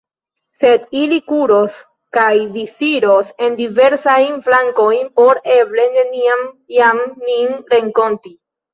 Sed 0.61 0.85
ili 1.01 1.19
kuros 1.31 1.75
kaj 2.17 2.31
disiros 2.57 3.31
en 3.49 3.59
diversajn 3.61 4.43
flankojn, 4.49 5.07
por 5.23 5.45
eble 5.61 5.89
neniam 6.01 6.45
jam 6.83 7.07
nin 7.31 7.59
renkonti. 7.75 8.39